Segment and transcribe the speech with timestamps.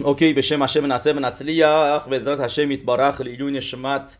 [0.00, 4.16] אוקיי, בשם השם נעשה ונצליח, בעזרת השם יתברך לעילוי נשמת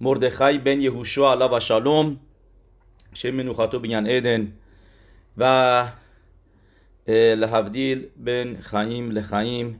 [0.00, 2.16] מרדכי בן יהושע עליו השלום,
[3.14, 4.44] שם מנוחתו בעניין עדן,
[7.08, 9.76] ולהבדיל בין חיים לחיים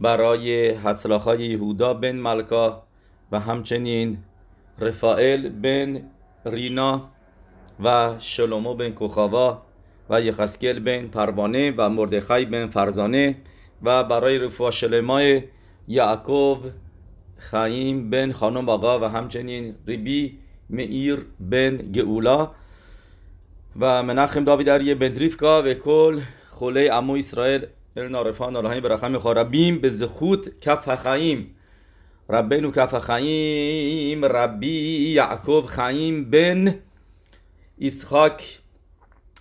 [0.00, 2.68] برای הצלחת יהודה בן מלכה
[3.32, 4.16] و همچنین
[4.80, 5.96] رفائل بن
[6.46, 6.98] رینا
[7.84, 9.52] و شلومو بن کوخاوا
[10.10, 13.34] و یخسکل بن پروانه و مردخای بن فرزانه
[13.82, 15.42] و برای رفوع شلمای
[15.88, 16.58] یعقوب
[17.50, 20.38] خایم بن خانم آقا و همچنین ریبی
[20.70, 22.50] مئیر بن گئولا
[23.80, 26.20] و منخم داوید اریه بدریفکا و کل
[26.50, 27.66] خوله امو اسرائیل
[27.96, 31.54] ارنا رفان الهی برخم خاربیم به زخوت کف خایم.
[32.28, 34.24] ربینو کف خایم.
[34.24, 36.74] ربی یعقوب خایم بن
[37.80, 38.60] اسحاک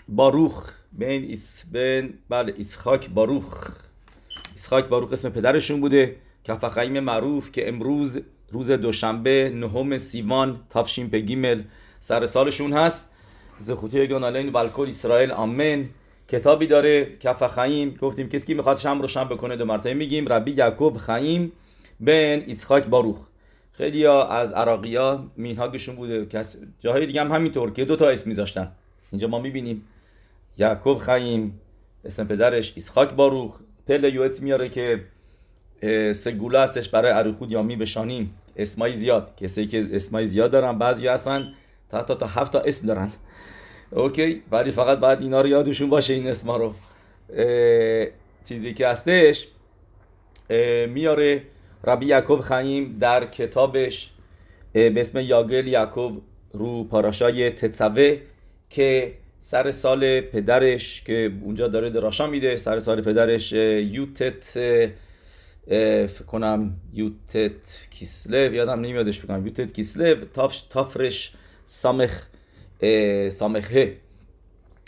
[0.08, 0.72] باروخ.
[0.94, 3.81] بن اس بن بله اسحاک باروخ.
[4.62, 11.10] اسحاک باروخ اسم پدرشون بوده کف خایم معروف که امروز روز دوشنبه نهم سیوان تافشین
[11.10, 11.64] پگیمل
[12.00, 13.10] سر سالشون هست.
[13.58, 15.90] زخوتی گانالین و الکل اسرائیل آمین.
[16.28, 20.28] کتابی داره کف خایم گفتیم کسی که می‌خواد شم رو شم بکنه دو مرتبه میگیم.
[20.28, 21.52] ربی یعقوب خایم
[22.00, 23.28] بن اسحاک باروخ.
[23.72, 26.26] خیلی ها از عراقی ها مینهاگشون بوده.
[26.26, 28.72] کس جاهای دیگه هم همینطور که دو تا اسم میذاشتن.
[29.12, 29.84] اینجا ما می‌بینیم.
[30.58, 31.60] یعقوب خایم
[32.06, 33.60] اسم پدرش اسحاک باروخ.
[33.88, 35.02] پله یویت میاره که
[36.14, 38.34] سگوله هستش برای اروخود یا می بشانیم.
[38.56, 39.36] اسمای زیاد.
[39.38, 41.54] کسی که اسمای زیاد دارن بعضی هستن
[41.90, 43.12] تا تا تا هفت تا اسم دارن.
[43.92, 46.74] اوکی؟ ولی فقط بعد اینا رو یادشون باشه این اسما رو.
[48.46, 49.48] چیزی که هستش
[50.88, 51.42] میاره
[51.84, 54.12] ربی یعقوب خیم در کتابش
[54.74, 56.22] به اسم یاگل یعقوب
[56.54, 58.18] رو پاراشای تتسوه
[58.70, 64.44] که سر سال پدرش که اونجا داره دراشا میده سر سال پدرش یوتت
[66.08, 71.34] فکر کنم یوتت کیسلو یادم نمیادش بکنم یوتت کیسلو تافش تافرش
[71.66, 72.26] سامخ
[73.30, 73.98] سامخه.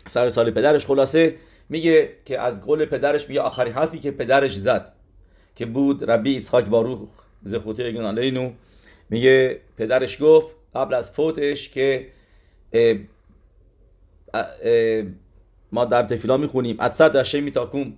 [0.07, 1.35] سر سال پدرش خلاصه
[1.69, 4.94] میگه که از قول پدرش میگه آخرین حرفی که پدرش زد
[5.55, 7.09] که بود ربی اسحاک باروخ
[7.44, 8.51] زخوته گنالینو
[9.09, 12.07] میگه پدرش گفت قبل از فوتش که
[15.71, 16.75] ما در تفیلا می‌خونیم.
[16.79, 17.94] اتصد اشی میتاکوم.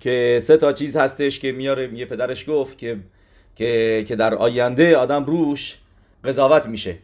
[0.00, 2.98] که سه تا چیز هستش که میاره میگه پدرش گفت که
[3.56, 5.78] که که در آینده آدم روش
[6.24, 6.96] قضاوت میشه.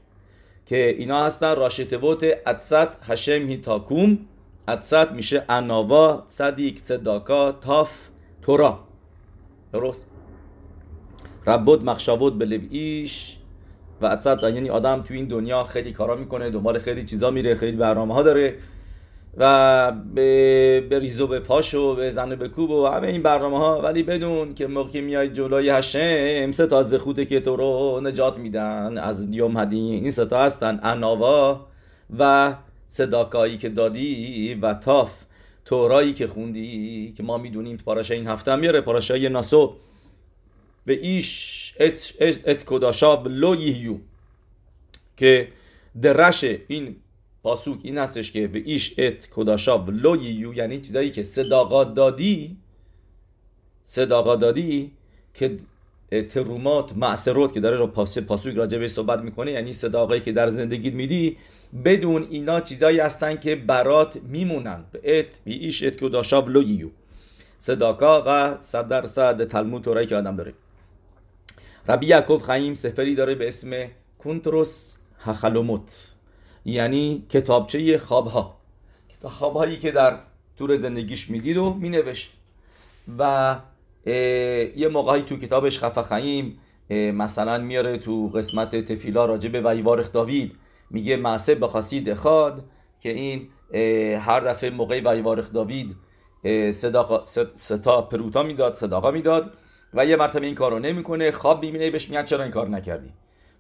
[0.67, 1.57] که اینا هستن.
[1.57, 4.19] راشتبوت اتصد هشم هیتاکوم
[4.69, 7.91] اتصد میشه اناوا صدیق صداکا تاف
[8.43, 8.81] تورا.
[9.73, 10.11] درست.
[11.47, 13.37] ربود مخشابود به ایش
[14.05, 17.77] و اتصد یعنی آدم تو این دنیا خیلی کارا می‌کنه دنبال خیلی چیزا میره خیلی
[17.77, 18.55] برنامه ها داره
[19.37, 23.81] و به, به ریزو به پاشو به زن به کوب و همه این برنامه ها
[23.81, 28.39] ولی بدون که موقعی میای جلوی هشم سه تا از خوده که تو رو نجات
[28.39, 28.99] میدن.
[28.99, 31.67] از دیوم هدین این سه تا هستن اناوا
[32.19, 32.55] و
[32.87, 35.11] صداکایی که دادی و تاف.
[35.65, 39.75] تورایی که خوندی که ما می‌دونیم پاراشا این هفته میاره پاراشای ناسو.
[40.87, 43.97] به ایش ات, ات, کداشا لو یهیو
[45.17, 45.49] که
[46.03, 46.97] درش این
[47.43, 52.57] پاسوک این هستش که به ایش ات کداشا لو یهیو یعنی چیزایی که صداقات دادی
[53.83, 54.93] صداقات دادی
[55.35, 55.59] که
[56.23, 60.95] ترومات معصرات که داره رو پاسوک راجع به صحبت می‌کنه یعنی صداقایی که در زندگیت
[60.95, 61.37] میدی
[61.85, 66.89] بدون اینا چیزایی هستن که برات میمونن ات بی ایش ات کداشا لو یهیو
[67.59, 70.55] صداقا و صد درصد تلمود تورایی که آدم داره
[71.89, 73.71] ربی یعقوب خیم سفری داره به اسم
[74.19, 75.91] کنتروس هخلوموت.
[76.65, 78.57] یعنی کتابچه خوابها.
[79.25, 80.19] خوابهایی که در
[80.59, 82.33] طور زندگیش می‌دید و مینوشت.
[83.19, 83.57] و
[84.77, 86.59] یه موقعی تو کتابش خفه خیم
[86.91, 90.53] مثلا میاره تو قسمت تفیلا راجع به ویوارخ داوید
[90.91, 92.65] میگه معصب بخواستید اخاد
[93.01, 93.49] که این
[94.19, 95.97] هر دفعه موقع ویوارخ داوید
[97.57, 99.53] ستا پروتا می‌داد صداقا می‌داد.
[99.95, 101.31] و یه مرتبه این کارو نمی‌کنه.
[101.31, 103.11] خواب می‌بینه بهش میگن چرا این کار نکردی؟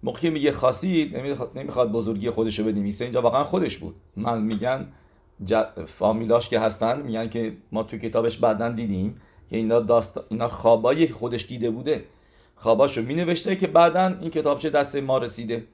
[0.02, 1.16] موقعی میگه خاصید
[1.54, 3.04] نمی‌خواد بزرگی خودش رو بنویسه.
[3.04, 3.94] اینجا واقعا خودش بود.
[4.16, 4.88] من میگن
[5.86, 9.20] فامیلاش که هستن میگن که ما تو کتابش بعدا دیدیم
[9.50, 12.04] که اینا داست اینا خوابای خودش دیده بوده.
[12.54, 15.64] خواباشو مینوشته که بعدا این کتابچه دست ما رسیده.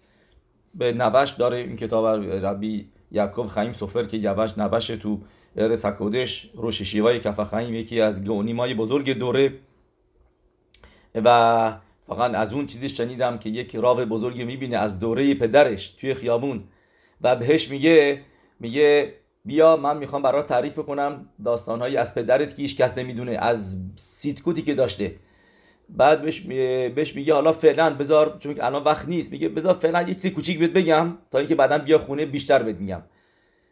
[0.75, 2.07] به نوش داره این کتاب
[2.45, 5.19] ربی یعقوب خیم سفر که یوش نوش تو
[5.57, 9.53] ارس حکودش روش شیوای کف خیم یکی از گونیمای بزرگ دوره.
[11.15, 11.73] و
[12.07, 16.65] فقط از اون چیزی شنیدم که یک راو بزرگی می‌بینه از دوره پدرش توی خیابون
[17.21, 18.21] و بهش میگه
[18.61, 19.15] میگه
[19.45, 24.63] بیا من می‌خوام برات تعریف بکنم داستانهایی از پدرت که هیچ کس نمی‌دونه از سیتکوتی
[24.63, 25.17] که داشته.
[25.89, 26.41] بعد بهش,
[26.95, 30.31] بهش میگه حالا فعلا بذار چون که الان وقت نیست میگه بذار فعلا یه چیزی
[30.31, 33.03] کوچیک بهت بگم تا اینکه بعدا بیا خونه بیشتر بهت میگم.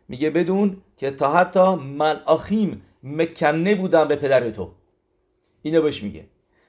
[0.09, 4.71] میگه بدون که تا حتی ملاخیم مکنه بودم به پدر تو.
[5.63, 6.25] اینو بهش میگه.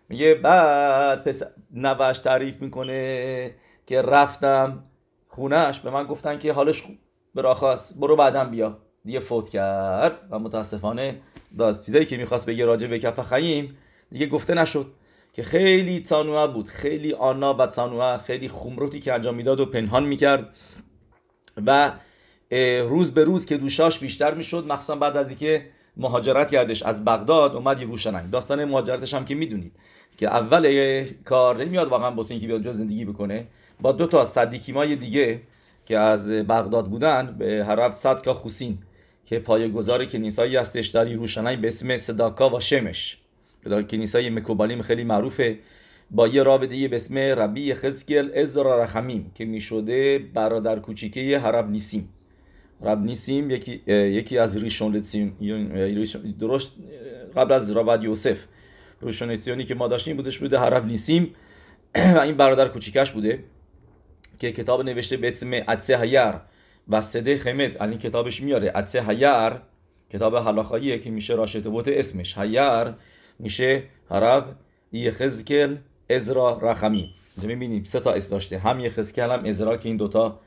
[0.10, 3.56] میگه بعد پس نوش تعریف می‌کنه
[3.88, 4.84] که رفتم
[5.28, 6.84] خونهش به من گفتن که حالش
[7.36, 8.78] براخواست برو بعدا بیا.
[9.06, 11.22] دیگه فوت کرد و متاسفانه
[11.58, 13.78] داز چیزایی که می‌خواست بگه راجع به کف خییم
[14.12, 14.94] دیگه گفته نشد
[15.34, 20.06] که خیلی تانوه بود خیلی آنا و تانوه خیلی خمروتی که انجام می‌داد و پنهان
[20.06, 20.56] می‌کرد
[21.66, 21.92] و
[22.90, 25.66] روز به روز که دوشاش بیشتر می‌شد مخصوصا بعد از اینکه
[26.00, 29.72] مهاجرت کردش از بغداد اومد یروشلایم داستان مهاجرتش هم که می‌دونید
[30.18, 33.48] که اول کار نمیاد واقعا بوسه اینکه بیاد زندگی بکنه.
[33.81, 35.42] با دو تا صدیکیمای دیگه
[35.86, 38.78] که از بغداد بودن به حرف صدکا خوسین
[39.25, 43.18] که پایه‌گذار کنیسایی هستش در یروشلایم به اسم صداکا و شمش.
[43.90, 45.60] کنیسای مکوبالیم خیلی معروفه.
[46.12, 52.10] با یه رابطه به اسم ربی خزکل ازرا رحمیم که می‌شده برادر کوچیکه حرب نیسیم.
[52.81, 55.04] رب نیسیم یکی, یکی از ریشون
[56.40, 56.72] درست
[57.36, 58.38] قبل از راود یوسف.
[59.02, 61.36] ریشون که ما داشتیم بودش بوده حرب نیسیم
[62.16, 63.44] و این برادر کوچیکش بوده
[64.40, 66.34] که کتاب نوشته به اسم عدسه هیر
[66.90, 67.78] و صده خمد.
[67.78, 68.70] از این کتابش میاره.
[68.70, 69.52] عدسه هیر
[70.10, 72.38] کتاب حلاخاییه که میشه راشت بوت اسمش.
[72.38, 72.94] هیر
[73.40, 74.56] میشه حرب
[74.92, 75.76] یخزکل
[76.10, 77.16] ازرا رخمی.
[77.36, 78.60] اینجا می‌بینیم سه تا اسم داشته.
[78.60, 80.40] هم یخزکل هم ازرا که این دوتا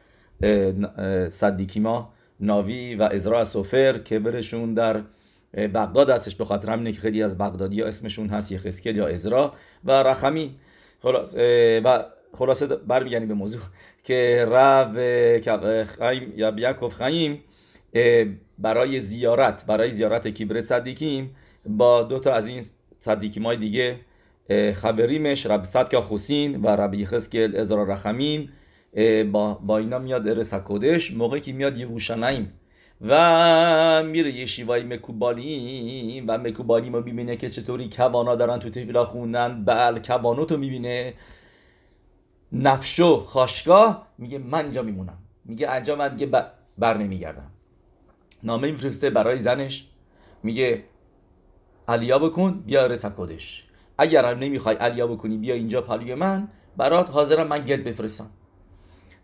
[1.31, 2.13] صدیکیما
[2.43, 5.03] ناوی و ازرا سوفر که برشون در
[5.55, 9.53] بغداد هستش به خاطر همینه که خیلی از بغدادی ها اسمشون هست یخزکل یا ازرا
[9.85, 10.55] و رخمی.
[11.03, 11.35] خلاص
[11.85, 12.05] و
[12.35, 13.61] خلاصه برمیگردیم به موضوع
[14.05, 17.45] که رب خیم یا بیاکوف خیم
[18.59, 21.37] برای زیارت برای زیارت کیبر صدیکیم
[21.67, 22.63] با دو تا از این
[23.01, 23.97] صدیکیم های دیگه
[24.75, 28.53] خبریمش رب صدکا خوسین و رب یخزکل ازرا رخمیم.
[29.33, 32.53] با, با اینا میاد ارس کدش موقعی که میاد یروشلایم
[33.01, 39.05] و میره یه شیوای مکوبالی و مکوبالی ما می‌بینه که چطوری کوانا دارن تو تفیلا
[39.05, 39.65] خوندن.
[39.65, 41.15] بل کوانو تو می‌بینه.
[42.53, 45.19] نفشو خاشگاه میگه من اینجا میمونم.
[45.45, 46.43] میگه انجام من دیگه
[46.79, 47.51] بر نمیگردم.
[48.43, 49.87] نامه میفرسته برای زنش.
[50.43, 50.85] میگه
[51.89, 53.67] علیا بکن بیا رس کدش
[53.99, 56.49] اگر هم نمی‌خوای علیا بکنی بیا اینجا پالی من.
[56.77, 58.31] برات حاضرم من گت بفرستم.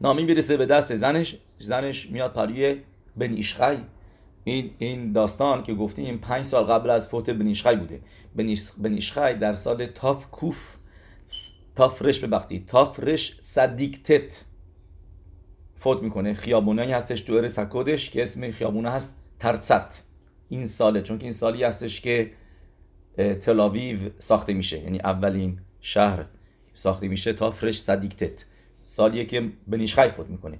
[0.00, 2.82] نامی می‌رسه به دست زنش زنش میاد پالی
[3.16, 3.76] بن ایشخای
[4.44, 8.00] این این داستان که گفتیم پنج سال قبل از فوت بن ایشخای بوده.
[8.78, 10.76] بن ایشخای در سال تاف کوف
[11.76, 14.44] تافرش ببختی تافرش صدیکتت
[15.76, 16.34] فوت می‌کنه.
[16.34, 20.04] خیابونایی هستش تو ارس کدش که اسم خیابونه هست ترست
[20.48, 22.30] این ساله چون که این سالی هستش که
[23.40, 24.78] تلاویو ساخته میشه.
[24.78, 26.24] یعنی اولین شهر
[26.72, 28.44] ساخته میشه تا فرش صدیکتت.
[28.84, 30.58] سالیه که بنیشخای فوت می‌کنه.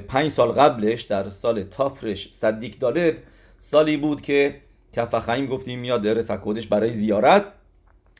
[0.00, 3.14] پنج سال قبلش در سال تافرش صدیک دالد
[3.58, 4.60] سالی بود که
[4.92, 7.44] کفخیم گفتیم میاد در سکودش برای زیارت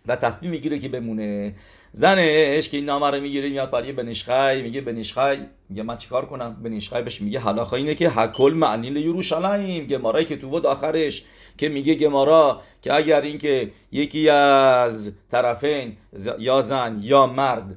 [0.06, 1.55] و تصمیم می‌گیره که بمونه.
[1.93, 5.38] زنش که این نامه رو می‌گیره میاد برای بنیشخای میگه بنیشخای
[5.69, 10.37] میگه من چیکار کنم؟ بنیشخای بهش میگه حالا اینه که حکل معنی یروشلایم گمارایی که
[10.37, 11.25] تو بود آخرش
[11.59, 15.97] که میگه گمارا که اگر اینکه یکی از طرفین
[16.38, 17.77] یا زن یا مرد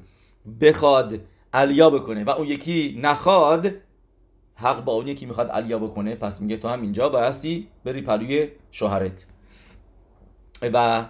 [0.61, 1.19] بخواد
[1.53, 3.71] علیا بکنه و اون یکی نخواد
[4.55, 8.47] حق با اون یکی می‌خواد علیا بکنه پس میگه تو هم اینجا بایستی بری پلوی
[8.71, 9.25] شوهرت.
[10.61, 11.05] و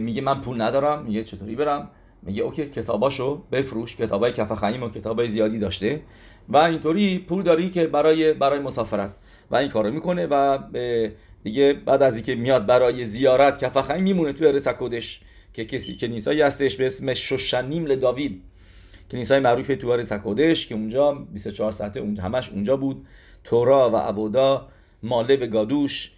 [0.00, 1.90] میگه من پول ندارم میگه چطوری برم؟
[2.22, 6.02] میگه اوکی کتاباشو بفروش کتابای کف خیم و کتابای زیادی داشته.
[6.48, 9.14] و اینطوری پول داری که برای برای مسافرت.
[9.50, 10.58] و این کارو می‌کنه و
[11.42, 15.20] دیگه بعد از اینکه میاد برای زیارت کف خیم میمونه تو ارسکودش
[15.52, 18.42] که کسی که نیسایی هستش به اسم شوشنیم لداوید.
[19.10, 23.06] کنیسای معروف تو ارسکودش که اونجا 24 ساعته اونجا همش اونجا بود.
[23.44, 24.68] تورا و عبودا
[25.02, 26.12] ماله به گادوش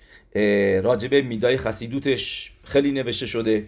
[0.83, 3.65] راجبه میدای خسیدوتش خیلی نوشته شده.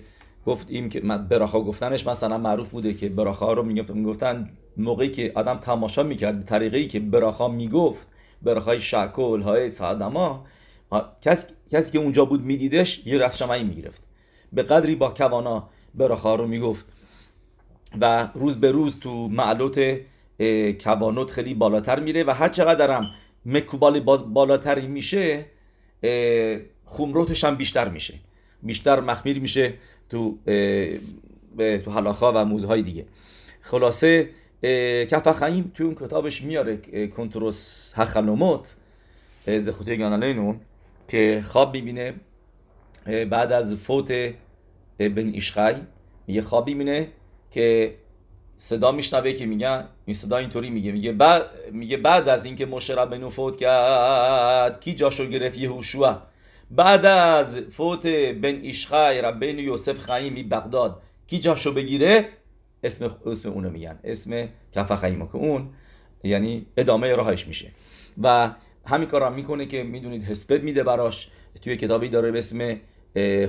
[0.46, 6.02] گفتیم که براخا گفتنش مثلا معروف بوده که براخا رو می‌گفتن موقعی که آدم تماشا
[6.02, 8.06] می‌کرد طریقی که براخا می‌گفت
[8.42, 10.46] براخای شکل های سادما
[11.22, 14.02] کسی, که اونجا بود میدیدش یه رفت شمعی می‌گرفت.
[14.52, 16.86] به قدری با کوانا براخا رو می‌گفت.
[18.00, 20.00] و روز به روز تو معلوت
[20.80, 23.10] کوانوت خیلی بالاتر میره و هر چقدر هم
[23.46, 25.44] مکوبال بالاتری میشه
[26.86, 28.14] خمروتش هم بیشتر میشه.
[28.62, 29.74] بیشتر مخمیر میشه
[30.10, 30.38] تو
[31.56, 33.06] تو حلاخا و موزه های دیگه.
[33.60, 34.30] خلاصه
[35.10, 38.74] کف خیم تو اون کتابش میاره کنتروس هخلوموت
[39.46, 40.54] زخوتی گانالینو
[41.08, 42.14] که خواب می‌بینه
[43.06, 44.12] بعد از فوت
[44.98, 45.74] بن ایشخای
[46.26, 47.08] میگه خواب می‌بینه
[47.52, 47.94] که
[48.56, 50.92] صدا میشنوه که میگن این صدا اینطوری میگه.
[50.92, 51.42] میگه بعد
[51.72, 56.22] میگه بعد از اینکه مشه ربنو فوت کرد کی جاشو گرفت؟ یهوشوا
[56.70, 62.28] بعد از فوت بن ایشخای ربن یوسف خیمی بغداد کی جاشو بگیره؟
[62.84, 63.98] اسم اسم اونو میگن.
[64.04, 65.70] اسم کف خیمه که اون
[66.24, 67.70] یعنی ادامه راهش میشه.
[68.22, 68.50] و
[68.86, 71.28] همین کارا می‌کنه که می‌دونید حسبت میده براش.
[71.62, 72.76] توی کتابی داره به اسم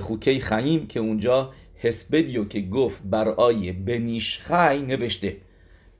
[0.00, 5.36] خوکی خیم که اونجا حسبدیو که گفت برای بنیشخی نوشته.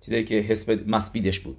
[0.01, 1.57] چیزی که حسبد مسبیدش بود.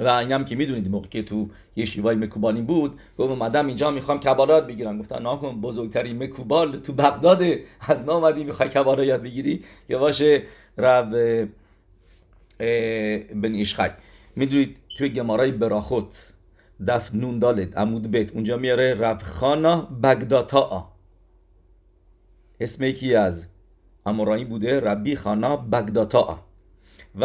[0.00, 3.90] و این هم که می‌دونید موقع که تو یه شیوای مکوبانی بود گفت اومدم اینجا
[3.90, 4.98] می‌خوام کبالات بگیرم.
[4.98, 7.42] گفتن ناکن بزرگترین مکوبال تو بغداد
[7.80, 10.42] از ما اومدی می‌خوای کبالا یاد بگیری؟ که باشه
[10.78, 11.10] رب
[13.34, 13.64] بن
[14.36, 16.32] می‌دونید توی گمارای براخوت
[16.86, 20.89] دف نون دالت عمود بیت اونجا میاره ربخانا بگداتا
[22.60, 23.46] اسم یکی از
[24.06, 26.44] امورایی بوده ربی خانا بگداتا
[27.14, 27.24] و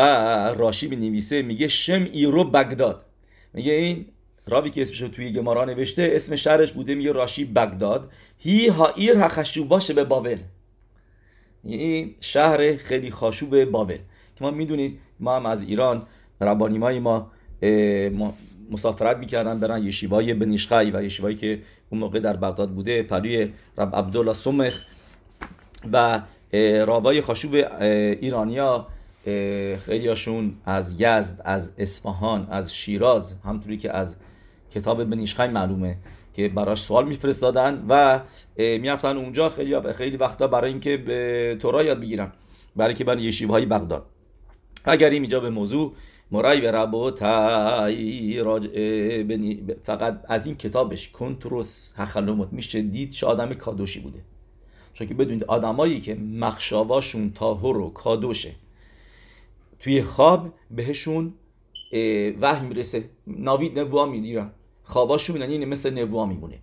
[0.58, 3.06] راشی می نویسه میگه شم ایرو بگداد
[3.54, 4.06] میگه این
[4.48, 8.88] رابی که اسمش رو توی گمارا نوشته اسم شهرش بوده میگه راشی بگداد هی ها
[8.88, 9.16] ایر
[9.70, 10.38] باشه به بابل.
[11.64, 13.98] این شهر خیلی خاشوب بابل.
[14.36, 16.08] که ما می‌دونید ما هم از ایران
[16.42, 17.32] ربانیمای ما,
[18.72, 23.96] مسافرت می‌کردن برن یشیوای بنیشخای و یشیوایی که اون موقع در بغداد بوده پلوی رب
[23.96, 24.84] عبدالله سمخ
[25.94, 26.22] و
[26.86, 27.56] رابای خاشوب
[28.22, 28.88] ایرانیا
[29.86, 34.16] خیلیاشون از یزد از اصفهان از شیراز همطوری که از
[34.72, 35.98] کتاب بنیشخای معلومه
[36.34, 38.20] که براش سوال میفرستادن و
[38.58, 39.50] می‌رفتن اونجا.
[39.50, 42.32] خیلی خیلی وقتا برای اینکه به تورا یاد بگیرن
[42.76, 44.06] برای که برای یشیوهای بغداد.
[44.86, 45.94] اگر اینجا به موضوع
[46.32, 47.12] مرای و ربو
[49.84, 54.20] فقط از این کتابش کنتروس هخلومت میشه دید چه آدم کادوشی بوده.
[54.96, 58.52] چون که بدونید آدمایی که مخشاواشون تاهر و کادوشه.
[59.80, 61.34] توی خواب بهشون
[62.42, 63.10] وحی می‌رسه.
[63.28, 64.52] ناوید نبوا میدیرن
[64.84, 66.60] خواباشون یعنی مثل نبوا میمونه.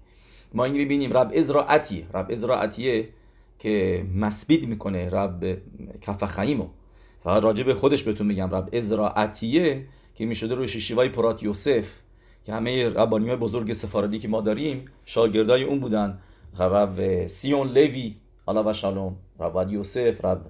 [0.54, 3.08] ما این ببینیم رب ازراعتی رب ازراعتیه
[3.58, 5.58] که مسبید می‌کنه رب
[6.00, 6.66] کف خیمو
[7.24, 8.54] فقط به خودش بهتون میگم.
[8.54, 11.86] رب ازراعتیه که می‌شده روی شیوای پرات یوسف
[12.44, 16.18] که همه ربانی بزرگ سفاردی که ما داریم شاگردای اون بودن.
[16.58, 18.14] رب سیون لوی
[18.49, 20.40] علا و شالوم رب یوسف رب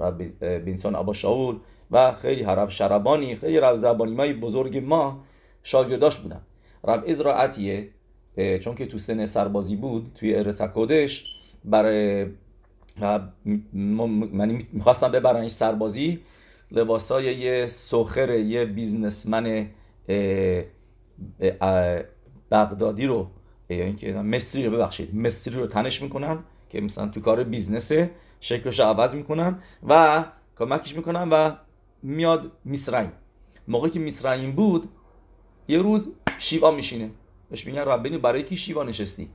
[0.00, 1.56] رب بینسون ابا شاول
[1.90, 5.22] و خیلی رب شربانی خیلی رب زبانی بزرگ ما
[5.62, 6.40] شاگرداش بودن.
[6.84, 7.88] رب ازراعتیه
[8.60, 11.24] چون که تو سن سربازی بود توی ارسکودش
[11.64, 12.26] برای
[13.72, 16.20] من می‌خواستم ببرنش سربازی
[16.70, 19.66] لباسای یه سخر یه بیزنسمن
[22.50, 23.26] بغدادی رو
[23.68, 26.38] یا که مصری رو ببخشید مصری رو تنش می‌کنن.
[26.70, 28.10] که مثلا تو کار بیزنسه
[28.40, 29.58] شکلش عوض می‌کنن
[29.88, 30.24] و
[30.58, 31.52] کمکش می‌کنن و
[32.02, 33.12] میاد میسرعیم
[33.68, 34.88] موقعی که میسرعیم بود
[35.68, 37.10] یه روز شیوا میشینه.
[37.50, 39.28] بهش میگن ربینی برای کی شیوا نشستی؟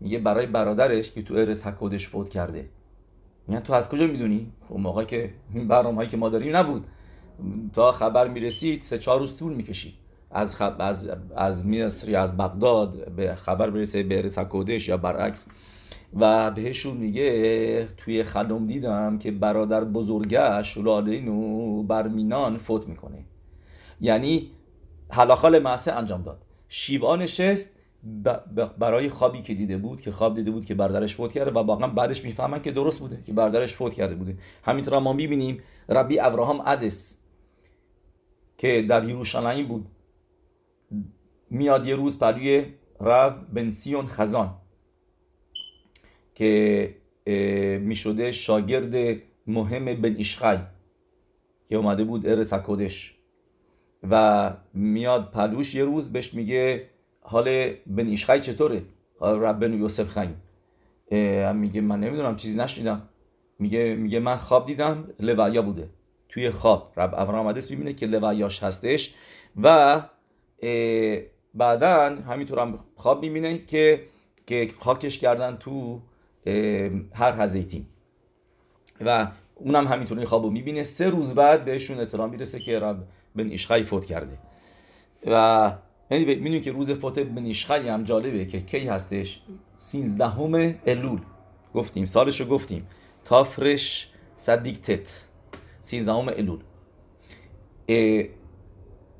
[0.00, 2.68] میگه برای برادرش که تو ارس حکودش فوت کرده.
[3.46, 6.86] میگن تو از کجا می‌دونی؟ خب موقع که این برنامه‌ای که ما داریم نبود.
[7.72, 9.94] تا خبر می‌رسید سه چهار روز طول می‌کشید.
[10.30, 15.46] از خب از از مصر از بغداد به خبر برسه به رسکودش یا برعکس.
[16.14, 23.24] و بهشون میگه توی خلم دیدم که برادر بزرگش رالینو برمینان فوت می‌کنه.
[24.00, 24.50] یعنی
[25.10, 26.42] حلاخال معصه انجام داد.
[26.68, 27.76] شیوا نشست
[28.78, 31.88] برای خوابی که دیده بود که خواب دیده بود که برادرش فوت کرده و واقعا
[31.88, 34.38] بعدش می‌فهمن که درست بوده که برادرش فوت کرده بوده.
[34.64, 37.18] همینطور ما می‌بینیم ربی ابراهام ادس
[38.58, 39.86] که در یروشلایم بود.
[41.50, 42.64] میاد یه روز پروی
[43.00, 44.54] رب بنسیون خزان.
[46.34, 46.94] که
[47.80, 50.58] می‌شده شاگرد مهم بن ایشخای
[51.66, 53.14] که اومده بود ارس کدش
[54.10, 56.86] و میاد پلوش یه روز بهش میگه
[57.20, 58.82] حال بن ایشخای چطوره؟
[59.18, 60.42] حال رب بن یوسف خیم.
[61.56, 63.08] میگه من نمی‌دونم چیزی نشنیدم.
[63.58, 65.88] میگه میگه من خواب دیدم لویا بوده.
[66.28, 66.92] توی خواب.
[66.96, 69.14] رب حدیث می‌بینه که لویاش هستش
[69.62, 70.00] و
[71.54, 74.00] بعدا همینطور هم خواب می‌بینه که
[74.46, 76.00] که خاکش کردن تو
[77.14, 77.88] هر هزیتیم
[79.00, 80.84] و اونم همینطور این خواب می‌بینه.
[80.84, 83.04] سه روز بعد بهشون اطلاع می‌رسه که رب
[83.36, 84.38] بن ایشخای فوت کرده.
[85.26, 85.72] و
[86.10, 89.42] یعنی می‌دونی که روز فوت بن ایشخای هم جالبه که کی هستش؟
[89.76, 91.20] سینزدهم الول.
[91.74, 92.86] گفتیم سالش رو گفتیم
[93.24, 95.00] تافرش صدیق
[95.80, 96.60] سیزدهم الول.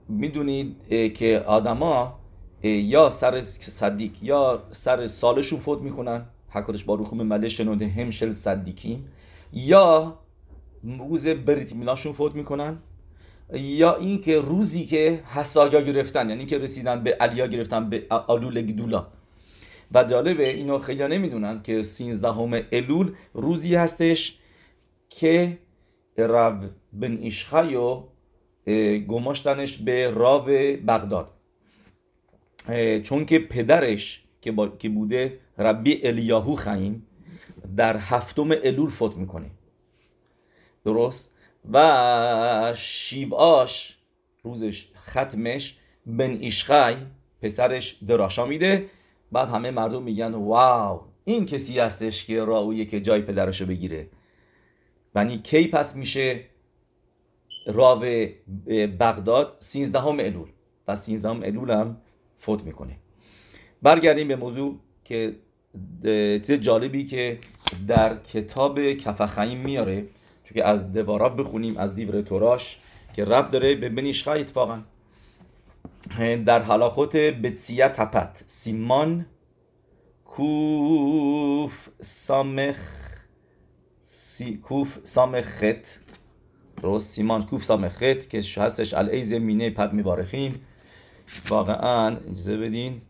[0.09, 0.77] می‌دونید
[1.15, 2.19] که آدما
[2.63, 6.27] یا سر صدیق یا سر سالشون فوت می‌کنن.
[6.51, 9.09] حکادش با روخوم مله شنوده همشل صدیقیم
[9.53, 10.19] یا
[10.99, 12.79] روز بریت میلاشون فوت می‌کنن.
[13.53, 19.07] یا اینکه روزی که حسایا گرفتن یعنی که رسیدن به علیا گرفتن به آلول گدولا
[19.95, 24.39] و جالبه اینو خیلی نمی‌دونن که 13 همه الول روزی هستش
[25.09, 25.59] که
[26.17, 26.53] رو
[26.93, 28.03] بن ایشخایو
[29.09, 30.45] گماشتنش به راو
[30.87, 31.31] بغداد.
[33.03, 34.25] چون که پدرش.
[34.79, 37.07] که بوده ربی الیاهو خیم
[37.77, 39.51] در هفتم الول فوت می‌کنه
[40.85, 41.33] درست؟
[41.73, 43.99] و شیباش
[44.43, 46.97] روزش ختمش بن ایشخای
[47.43, 48.91] پسرش دراشا میده.
[49.33, 54.09] بعد همه مردم میگن واو این کسی هستش که راویه که جای پدرشو بگیره.
[55.17, 56.41] یعنی کی پس میشه
[57.67, 58.01] راو
[59.01, 60.49] بغداد؟ سینزدهم الول.
[60.89, 61.97] و سینزدهم الول هم
[62.39, 62.97] فوت می‌کنه.
[63.83, 65.37] برگردیم به موضوع که
[66.03, 67.39] چیز جالبی که
[67.89, 70.03] در کتاب کفخیم میاره
[70.45, 72.79] چون که از دوارا بخونیم از دیور توراش
[73.13, 74.83] که رب داره به بنیشخا اتفاقا.
[76.47, 79.27] در حلاخوت بتسیه تپت سیمان
[80.25, 82.77] کوف سامخ
[84.03, 86.01] سی کوف سامخت
[86.83, 90.61] درست؟ سیمان کوف سامخت که هستش الایز مینه پد میبارخیم
[91.49, 93.03] واقعا اجازه بدین.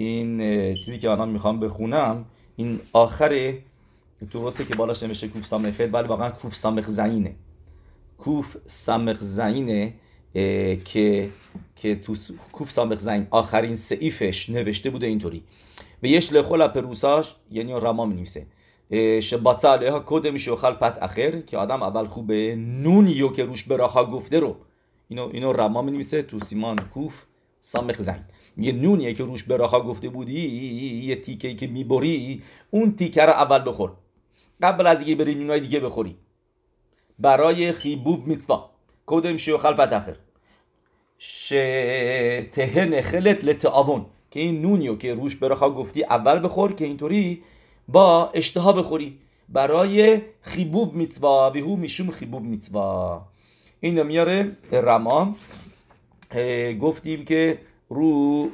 [0.00, 0.38] این
[0.74, 2.24] چیزی که الان می‌خوام بخونم
[2.56, 3.54] این آخر
[4.32, 7.34] درسته که بالاش نمیشه کوف سامخ ولی واقعا کوف سامخ زینه.
[8.18, 9.94] کوف سامخ زینه
[10.84, 11.30] که
[11.76, 12.14] که تو
[12.52, 15.42] کوف سامخ زین آخرین سعیفش نوشته بوده اینطوری.
[16.02, 18.46] و یش لخول پروساش یعنی راما می نویسه
[19.20, 24.04] شباطا علیها کد میشه خل پت اخر که آدم اول خوبه نونیو که روش براخا
[24.04, 24.56] گفته رو.
[25.08, 27.22] اینو اینو راما می تو سیمان کوف
[27.60, 28.24] سامخ زین.
[28.56, 30.40] یه نونیه که روش براخا گفته بودی
[31.04, 33.92] یه تیکه که می‌بری اون تیکه رو اول بخور.
[34.62, 36.16] قبل از اینکه بری نونای دیگه بخوری
[37.18, 38.70] برای خیبوب میتوا.
[39.06, 40.16] کدم شو خلبت اخر
[41.18, 47.42] شته نخلت لتعاون که این نونیو که روش براخا گفتی اول بخور که اینطوری
[47.88, 49.18] با اشتها بخوری.
[49.48, 51.50] برای خیبوب میتوا.
[51.50, 53.22] بهو می‌شوم خیبوب میتوا.
[53.80, 55.36] این میاره رما.
[56.80, 57.58] گفتیم که
[57.90, 58.50] رو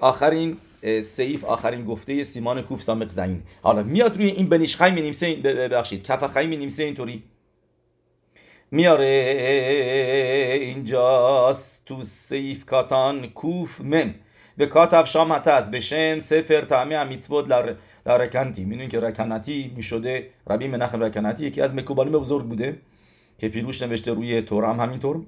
[0.00, 0.56] آخرین
[1.02, 3.42] سیف آخرین گفته سیمان کوف سامق زین.
[3.62, 7.22] حالا میاد روی این بنیش خیم نیمسه ببخشید کف خیم نیمسه اینطوری.
[8.70, 9.06] میاره
[10.60, 14.14] اینجاست تو سیف کاتان کوف مم.
[14.56, 17.74] به کاتف شام از به شم سفر تعمی امیتسبود لر
[18.06, 22.76] رکنتی می‌دونین که رکنتی می‌شده ربی منخم رکنتی یکی از مکوبالیم بزرگ بوده
[23.38, 25.22] که پیروش نوشته روی تورم همینطور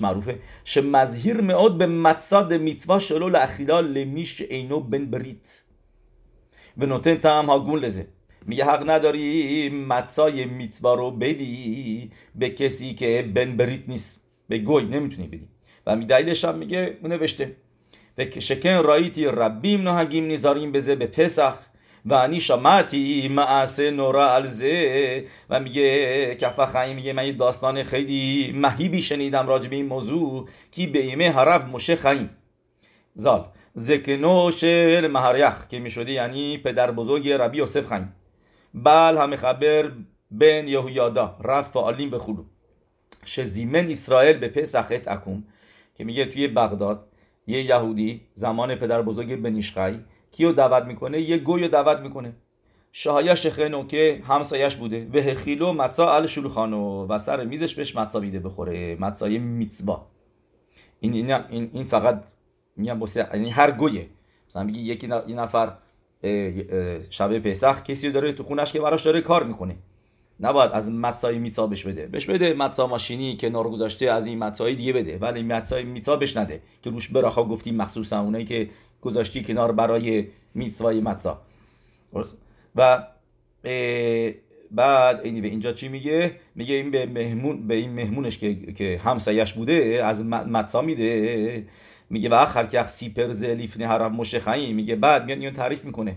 [0.00, 0.38] معروفه
[0.80, 4.80] مزهیر میاد به متصاد میتوا شلو لاخیلا لمیش اینو
[6.78, 8.06] و نوتن تام ها گون لزه.
[8.46, 14.20] میگه حق نداری متسای میتوا رو بدی به کسی که بن بریت نیست.
[14.48, 15.48] به گوی نمی‌تونی بدی.
[15.86, 17.56] و میدلیلش هم میگه نوشته.
[18.18, 21.58] و شکن رایتی ربیم نهگیم نیزاریم بزه به پسخ
[22.06, 25.24] و انی شماتی معسه نورا الزه.
[25.50, 30.48] و میگه کفا خیلی میگه من یه داستان خیلی مهیبی شنیدم راجع به این موضوع
[30.72, 32.30] که به ایمه حرف مشه خیم
[33.14, 38.14] زال زکنو شل مهریخ که می‌شده یعنی پدر بزرگ ربی یوسف خیم
[38.74, 39.92] بل همه خبر
[40.30, 42.44] بن یهویادا رفت فعالین به خلو
[43.24, 45.44] شزیمن اسرائیل به پسخت اکوم
[45.94, 47.08] که میگه توی بغداد
[47.46, 49.94] یه یهودی زمان پدر بزرگ بنیشخای
[50.32, 52.32] کیو دعوت می‌کنه؟ یه گویو دعوت می‌کنه.
[52.92, 55.08] شهایا شخنو که همسایش بوده.
[55.14, 58.96] و هخیلو متسا ال شلخانو و سر میزش بهش متسا بیده بخوره.
[59.00, 60.06] متسای میتسبا.
[61.00, 62.24] این این این, این فقط
[62.76, 64.06] میگم بسیار یعنی هر گویه.
[64.48, 65.72] مثلا میگی یکی یه نفر
[67.10, 69.76] شب پسخ کسی داره تو خونش که براش داره کار می‌کنه.
[70.40, 72.06] نباید از متسای میتسا بهش بده.
[72.06, 75.18] بهش بده متسا ماشینی که گذاشته از این متسای دیگه بده.
[75.18, 76.62] ولی متسای میتسا بهش نده.
[76.82, 78.70] که روش براخا گفتیم مخصوصا اونایی که
[79.02, 81.42] گذاشتی کنار برای میتسوای متسا.
[82.76, 83.06] و
[84.70, 89.00] بعد اینی به اینجا چی میگه؟ میگه این به مهمون به این مهمونش که که
[89.04, 91.66] همسایش بوده از متسا میده.
[92.10, 96.16] میگه و آخر که سیپر زلیفنی حرم مشخایی میگه بعد میاد اینو تعریف می‌کنه.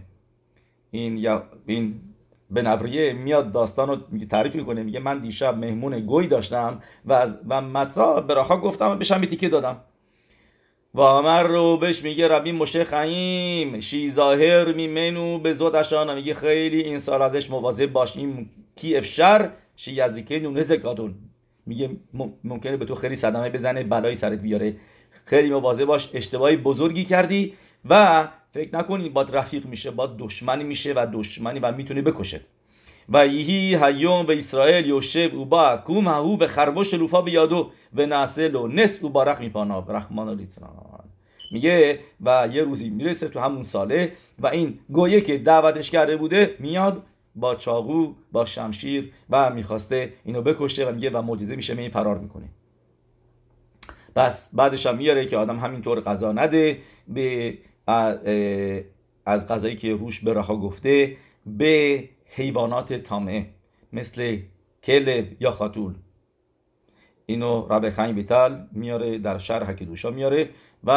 [0.91, 2.02] این یا این
[2.52, 3.98] به نوریه میاد داستان رو
[4.30, 4.84] تعریف می‌کنه.
[4.84, 9.78] میگه من دیشب مهمون گوی داشتم و از و متسا براخا گفتم بهشم تیکه دادم.
[10.95, 16.15] و امر رو بهش میگه ربی مشه خیم شی ظاهر میمنو به زودشان.
[16.15, 18.49] میگه خیلی این سال ازش مواظب باشیم.
[18.75, 21.15] کی افشر شی یزیکه نونه زکادون
[21.65, 21.89] میگه
[22.43, 24.75] ممکنه به تو خیلی صدمه بزنه بلایی سرت بیاره.
[25.25, 27.53] خیلی مواظب باش اشتباهی بزرگی کردی
[27.89, 32.41] و فکر نکنی باد رفیق میشه باد دشمنی میشه و دشمنی و می‌تونه بکشه.
[33.10, 38.06] و یهی هیوم و اسرائیل یوشب او با کوم هو و خربوش لوفا بیادو و
[38.06, 40.48] نسل و نس او بارخ میپانا رحمان
[41.52, 46.56] میگه و یه روزی می‌رسه تو همون ساله و این گویه که دعوتش کرده بوده
[46.60, 47.04] میاد
[47.36, 52.18] با چاقو با شمشیر و می‌خواسته اینو بکشه و میگه و معجزه میشه می فرار
[52.18, 52.46] می‌کنه
[54.15, 57.58] پس بعدش هم میاره که آدم همینطور غذا نده به
[59.26, 62.04] از غذایی که روش به رها گفته به
[62.36, 63.45] حیوانات تامه
[63.93, 64.39] مثل
[64.84, 65.93] کلب یا خاتول.
[67.26, 70.50] اینو رب خیم بیتل میاره در شرح دوشا میاره
[70.84, 70.91] و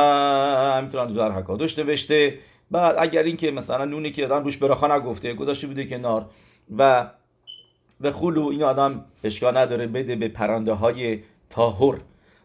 [0.76, 2.38] همینطور در حکادوش نوشته
[2.70, 6.26] بعد اگر اینکه مثلا نونی که آدم روش براخا نگفته گذاشته بوده کنار
[6.78, 7.10] و
[8.00, 11.18] به خلو این آدم اشکال نداره بده به پرنده های
[11.50, 11.98] تاهر.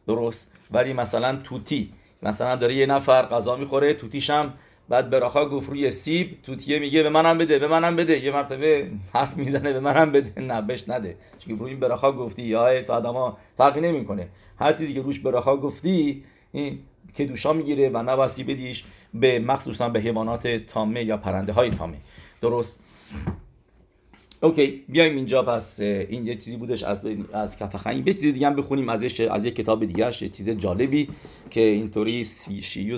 [0.07, 0.51] درست.
[0.71, 4.53] ولی مثلا توتی مثلا داره یه نفر غذا می‌خوره توتیش هم
[4.89, 8.23] بعد براخا گفت روی سیب توتیه میگه به منم بده به منم بده.
[8.23, 10.41] یه مرتبه حرف می‌زنه به منم بده.
[10.41, 11.17] نه بهش نده.
[11.39, 14.27] چون روی این براخا گفتی یا سادما فرقی نمی‌کنه.
[14.59, 16.79] هر چیزی که روش براخا گفتی این
[17.13, 21.97] که دوشا می‌گیره و نبستی بدیش به مخصوصا به حیوانات تامه یا پرنده های تامه.
[22.41, 22.83] درست؟
[24.43, 27.01] اوکی بیایم اینجا پس این یه چیزی بودش از
[27.33, 31.09] از کف یه چیزی دیگه هم بخونیم ازش از یک کتاب دیگه یه چیز جالبی
[31.49, 32.25] که اینطوری
[32.61, 32.97] شیو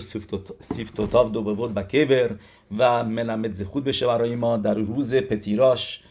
[0.59, 2.35] سیفتوتاف دو بود و کبر
[2.77, 6.03] و ملمت زخود بشه برای ما در روز پتیراش.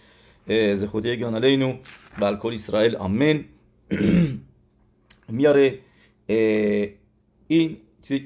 [0.74, 1.74] زخودی گانالینو
[2.18, 3.44] و الکل اسرائیل آمین.
[5.28, 5.78] میاره.
[7.46, 7.76] این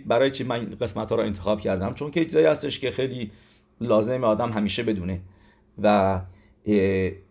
[0.07, 3.31] برای چی من قسمت ها رو انتخاب کردم؟ چون که چیزایی هستش که خیلی
[3.81, 5.21] لازم آدم همیشه بدونه.
[5.83, 6.21] و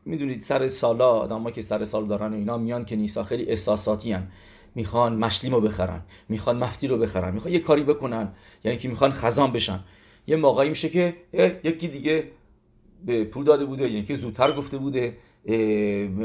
[0.06, 4.12] می‌دونید سر سالا آدم که سر سال دارن و اینا میان که نیسا خیلی احساساتی
[4.12, 4.28] هن.
[4.76, 8.32] می‌خوان مشلیم رو بخرن می‌خوان مفتی رو بخرن می‌خوان یه کاری بکنن
[8.63, 9.80] یعنی که می‌خوان خزان بشن.
[10.28, 11.15] یه موقعی میشه که
[11.63, 12.23] یکی دیگه
[13.06, 15.17] به پول داده بوده یکی زودتر گفته بوده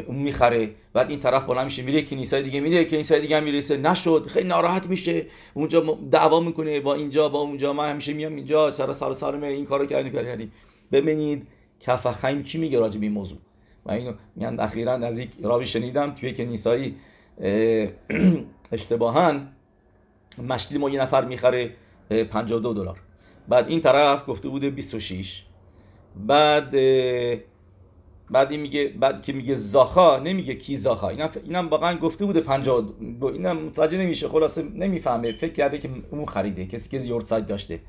[0.07, 0.71] اون می‌خره.
[0.93, 3.77] بعد این طرف بالا میشه میره کنیسای دیگه میره کنیسای دیگه هم می‌رسه.
[3.77, 5.27] نشد خیلی ناراحت میشه.
[5.55, 7.73] اونجا دعوا می‌کنه با اینجا با اونجا.
[7.73, 10.53] من همیشه میام اینجا سر سال سال این کارو کردیم کردیم
[10.93, 11.47] ببینید
[11.83, 13.39] کف خیم چی میگه راجع به این موضوع؟
[13.87, 16.95] و اینو میگن اخیرا از یک راوی شنیدم توی کنیسایی
[18.73, 19.33] اشتباها
[20.49, 21.71] مشلی ما یه نفر می‌خره
[22.31, 23.01] 52 دلار.
[23.49, 25.45] بعد این طرف گفته بوده 26
[26.27, 26.71] بعد
[28.31, 31.09] بعد این میگه بعد که میگه زاخا نمیگه کی زاخا.
[31.09, 32.85] اینا اینم واقعا گفته بوده 50
[33.23, 35.33] اینم متوجه نمیشه خلاصه نمی‌فهمه.
[35.33, 37.81] فکر کرده که اون خریده کسی که یورت سایت داشته.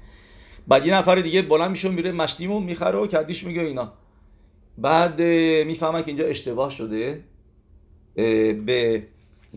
[0.67, 3.93] بعد یه نفر دیگه بلند میشه میره مشتیمو می‌خره و کدیش میگه اینا.
[4.77, 5.21] بعد
[5.67, 7.23] می‌فهمن که اینجا اشتباه شده.
[8.15, 9.03] به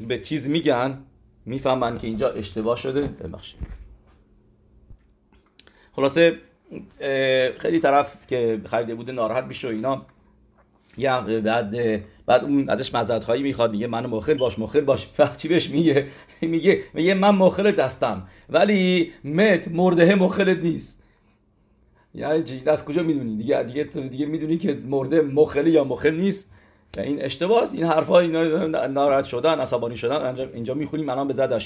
[0.08, 0.98] به چیز میگن
[1.44, 3.00] می‌فهمن که اینجا اشتباه شده.
[3.00, 3.60] ببخشید.
[5.92, 6.38] خلاصه
[7.58, 10.06] خیلی طرف که خریده بوده ناراحت میشه و اینا.
[10.98, 11.74] یا بعد
[12.26, 15.06] بعد اون ازش مزد خواهی می‌خواد میگه منو مخل باش مخل باش.
[15.38, 16.06] چی بهش میگه؟
[16.42, 21.02] میگه میگه من مخلت هستم ولی مت مرده مخلت نیست.
[22.14, 26.50] یعنی از کجا می‌دونی؟ دیگه دیگه دیگه می‌دونی که مرده مخلی یا مخل نیست.
[26.98, 30.48] این اشتباس این حرفا اینا ناراحت شدن عصبانی شدن.
[30.54, 31.08] اینجا می‌خونیم.
[31.08, 31.62] الان به زد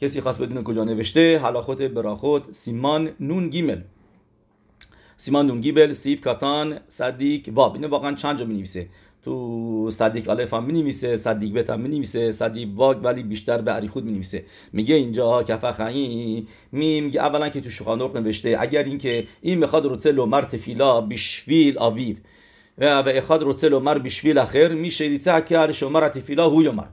[0.00, 1.38] کسی خواست بدون کجا نوشته.
[1.38, 3.80] حلاخوت براخوت سیمان نون گیمل.
[5.16, 7.74] سیمان نون گیبل سیف کاتان صدیق واب.
[7.74, 8.88] اینو واقعا چند جا نویسه
[9.24, 14.06] تو صدیق الف هم نویسه صدیق بت هم نویسه صدیق واگ ولی بیشتر به عریخود
[14.06, 19.58] نویسه میگه اینجا کفه خیی می میگه اولا که تو شخانرخ نوشته اگر اینکه این
[19.58, 22.16] می‌خواد روتل و مر تفیلا بشویل آویو
[22.78, 26.86] و اخاد روتل مر بشویل اخر میشه ریته که شمار تفیلا هو مر.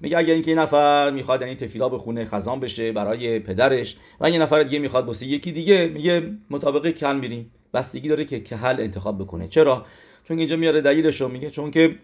[0.00, 4.30] میگه اگر اینکه این نفر می‌خواد این یعنی تفیلا بخونه خزان بشه برای پدرش و
[4.30, 7.50] یه نفر دیگه می‌خواد واسه یکی دیگه میگه مطابق کل میریم.
[7.78, 9.48] بستگی داره که که حل انتخاب بکنه.
[9.48, 9.84] چرا؟
[10.24, 11.96] چون اینجا میاره دلیلش رو میگه چون که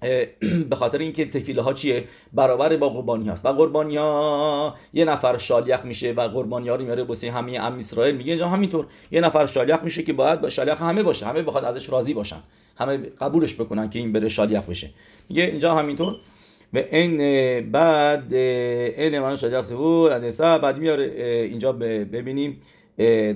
[0.70, 3.46] به خاطر اینکه تفیله ها چیه؟ برابر با قربانی هاست.
[3.46, 7.78] و قربانی ها یه نفر شالیخ میشه و قربانی ها رو میاره بسه همه ام
[7.78, 8.16] اسرائیل.
[8.16, 8.86] میگه اینجا همینطور.
[9.10, 11.26] یه نفر شالیخ میشه که باید با شالیخ همه باشه.
[11.26, 12.42] همه بخواد ازش راضی باشن.
[12.78, 14.90] همه قبولش بکنن که این بره شالیخ بشه.
[15.28, 16.16] میگه اینجا همینطور.
[16.72, 17.16] و این
[17.70, 20.10] بعد این منو شالیخ بود
[20.40, 21.04] بعد میاره
[21.50, 22.62] اینجا ببینیم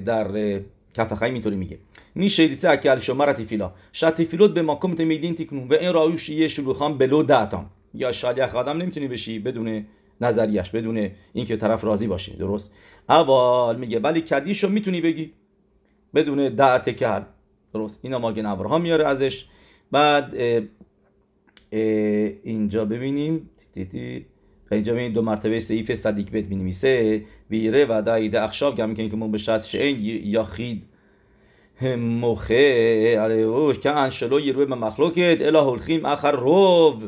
[0.06, 0.60] در
[0.94, 1.78] کف خیلی اینطوری میگه
[2.14, 3.72] میشه ریسه اکل شما تیفیلا
[4.16, 8.76] تیفیلوت به ماکم تمیدین تیکنون و این راوش یه شلوخان بلو دهتان یا شالیخ آدم
[8.76, 9.86] نمی‌تونی بشی بدون
[10.20, 12.72] نظریش بدون اینکه طرف راضی باشه درست
[13.08, 15.32] اول میگه ولی کدیشو می‌تونی بگی
[16.14, 17.22] بدون دعت کل
[17.74, 19.46] درست اینا ماگن ابراهام میاره ازش
[19.90, 20.60] بعد اه
[21.72, 24.26] اه اینجا ببینیم تی تی تی
[24.72, 29.16] اینجا این دو مرتبه سیف صدیق بیت می نویسه بیره و دایده اخشاب گم که
[29.16, 30.82] ما به شرط شعین یا خید
[31.96, 37.02] مخه آره اوش که انشلو یروه به مخلوقت اله الخیم اخر روب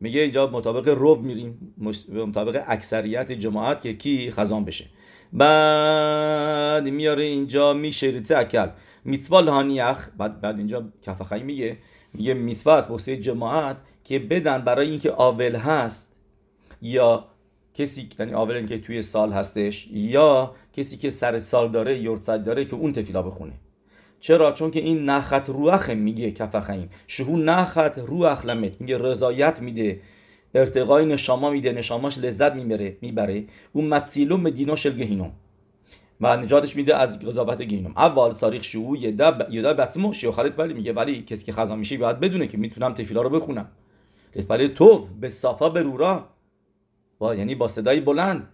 [0.00, 1.74] میگه اینجا مطابق روب میریم
[2.14, 4.84] مطابق اکثریت جماعت که کی خزان بشه
[5.32, 8.68] بعد میاره اینجا میشه اکل
[9.04, 11.76] میتوا لهانیخ بعد بعد اینجا کفخایی میگه
[12.14, 16.13] میگه میتوا است جماعت که بدن برای اینکه آول هست
[16.84, 17.24] یا
[17.74, 22.64] کسی یعنی آول که توی سال هستش یا کسی که سر سال داره یورتسد داره
[22.64, 23.52] که اون تفیلا بخونه.
[24.20, 26.90] چرا؟ چون که این نخت روخ میگه کفخیم.
[27.06, 28.80] شهو نخت روخ لمت.
[28.80, 30.00] میگه رضایت میده.
[30.54, 31.72] ارتقای نشاما میده.
[31.72, 33.44] نشاماش لذت می‌بره می‌بره.
[33.72, 35.32] اون متسیلو مدینا شل گهینم
[36.20, 40.92] و نجاتش میده از قضاوت گینم اول ساریخ شو یدا یدا بسمو خالد ولی میگه
[40.92, 43.68] ولی کسی که خزان میشه باید بدونه که می‌تونم تفیلا رو بخونم.
[44.48, 45.06] ولی تو.
[45.20, 46.33] به صفا به رورا.
[47.18, 48.48] با یعنی با صدای بلند.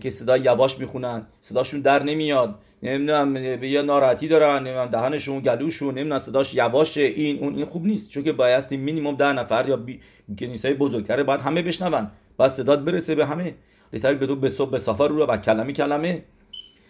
[0.00, 1.26] که صدای یواش می‌خونن.
[1.40, 2.58] صداشون در نمیاد.
[2.82, 8.10] نمی‌دونم یه ناراحتی دارن نمی‌دونم دهنشون گلوشون نمی‌دونم صداش یواشه این اون این خوب نیست.
[8.10, 10.00] چون که بایستی مینیمم ده نفر یا بی...
[10.78, 12.10] بزرگتره باید همه بشنون.
[12.36, 13.54] باید صدات برسه به همه.
[13.92, 16.22] لیتر به به صبح به سفر رو و کلمی کلمه.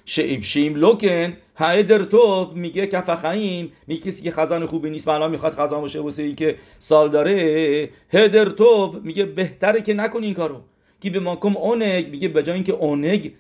[0.05, 5.31] شیم شیم لوکن در توف میگه کف خیم میگه کسی که خزان خوبی نیست الان
[5.31, 7.91] می‌خواد خزان باشه واسه که سال داره.
[8.11, 10.61] هدر توف میگه بهتره که نکنی این کارو.
[11.11, 13.33] به ماکم اونگ میگه به جای اینکه اونگ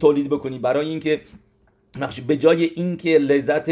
[0.00, 1.20] تولید بکنی برای اینکه
[2.26, 3.70] به جای اینکه لذت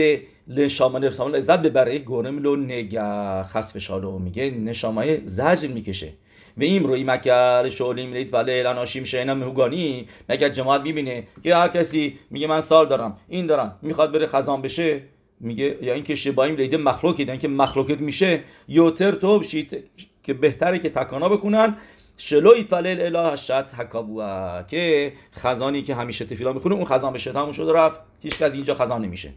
[0.49, 6.12] لشامل لذت ببره گرم لو نگه خصف شالو میگه نشامای زجر می‌کشه.
[6.57, 11.69] و این روی مکر شولیم لیت ولی لناشیم شینا مهوگانی مگر جماعت می‌بینه که هر
[11.69, 15.03] کسی میگه من سال دارم این دارم می‌خواد بره خزان بشه
[15.41, 18.41] میگه یا اینکه شبایم لیده مخلوقی که مخلوقت میشه.
[18.69, 19.85] یوتر تو بشید
[20.23, 21.77] که بهتره که تکانا بکنن.
[22.17, 27.53] شلو ایتپلل اله شت حکابوه که خزانی که همیشه تفیلا می‌خونه اون خزان بشه تموم
[27.53, 28.01] شده رفت.
[28.21, 29.33] هیچ از اینجا خزان نمیشه.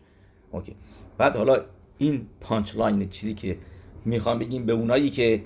[0.52, 0.76] اوکی.
[1.18, 1.62] بعد حالا
[1.98, 3.58] این پانچ لاین چیزی که
[4.06, 5.44] می‌خوام بگیم به اونایی که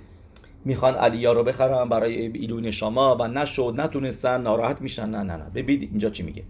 [0.65, 5.09] می‌خوان علیا رو بخرن برای ایلون شما و نشد نتونستن ناراحت میشن.
[5.09, 5.49] نه نه نه.
[5.55, 6.43] ببینید اینجا چی میگه.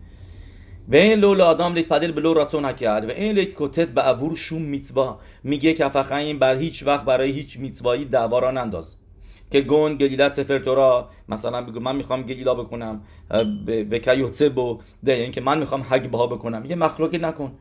[0.89, 4.35] و این لول آدم لیت پدل به لو نکرد و این لیت کتت به عبور
[4.35, 8.95] شوم میتوا میگه که فخیم بر هیچ وقت برای هیچ میتوایی دعوا را ننداز
[9.51, 13.01] که گون گلیلت سفر تورا مثلا بگو من می‌خوام گلیلا بکنم
[13.65, 17.51] به کیوتسه بو ده اینکه که من می‌خوام حگ بها بکنم یه مخلوقی نکن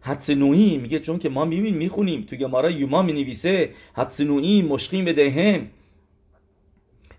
[0.00, 5.66] حدسنویی میگه چون که ما میبین می‌خونیم تو گمارا یوما می‌نویسه حدسنویی مشقیم به دهم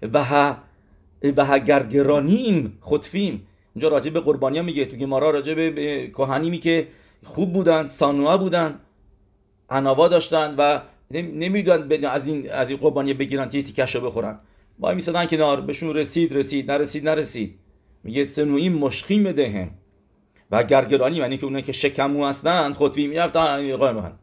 [0.02, 0.58] و ها
[1.38, 6.58] و ها گرگرانیم خطفیم اینجا راجع به قربانی ها میگه تو گمارا راجع به کهانی
[6.58, 6.88] که
[7.24, 8.80] خوب بودن سانوها بودن
[9.70, 10.80] عناوا داشتن و
[11.12, 14.40] نمی‌دونن از این از این قربانی بگیرن تی تیکشو بخورن.
[14.80, 17.60] وای میسادن کنار بهشون رسید رسید نرسید نرسید.
[18.04, 19.72] میگه سنوی مشخیم دهم
[20.52, 24.20] و گرگرانی یعنی که اونایی که شکمو هستن خطبی می‌رفتن قایم